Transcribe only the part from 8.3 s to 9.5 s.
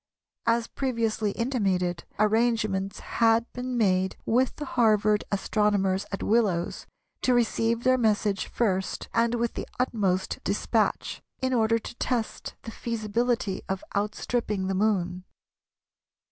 first and